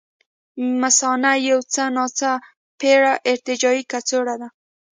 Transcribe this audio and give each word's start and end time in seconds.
مثانه 0.81 1.31
یو 1.49 1.59
څه 1.73 1.83
ناڅه 1.95 2.31
پېړه 2.79 3.13
ارتجاعي 3.31 3.81
کڅوړه 3.91 4.35
ده. 4.41 4.49